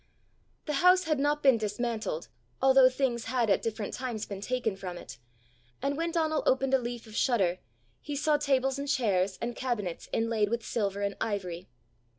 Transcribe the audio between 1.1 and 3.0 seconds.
not been dismantled, although